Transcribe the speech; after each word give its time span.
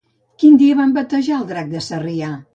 Quin 0.43 0.55
dia 0.61 0.77
van 0.79 0.95
batejar 0.97 1.37
el 1.41 1.47
Drac 1.53 1.71
de 1.77 1.85
Sarrià? 1.91 2.33